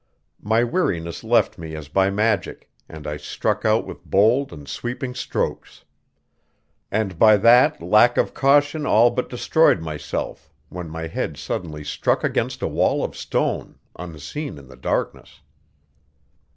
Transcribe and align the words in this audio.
My 0.41 0.63
weariness 0.63 1.23
left 1.23 1.59
me 1.59 1.75
as 1.75 1.87
by 1.87 2.09
magic, 2.09 2.71
and 2.89 3.05
I 3.05 3.17
struck 3.17 3.65
out 3.65 3.85
with 3.85 4.03
bold 4.03 4.51
and 4.51 4.67
sweeping 4.67 5.13
strokes; 5.13 5.83
and 6.89 7.19
by 7.19 7.37
that 7.37 7.83
lack 7.83 8.17
of 8.17 8.33
caution 8.33 8.87
all 8.87 9.11
but 9.11 9.29
destroyed 9.29 9.79
myself 9.79 10.51
when 10.69 10.89
my 10.89 11.05
head 11.05 11.37
suddenly 11.37 11.83
struck 11.83 12.23
against 12.23 12.63
a 12.63 12.67
wall 12.67 13.03
of 13.03 13.15
stone, 13.15 13.77
unseen 13.95 14.57
in 14.57 14.67
the 14.69 14.75
darkness. 14.75 15.41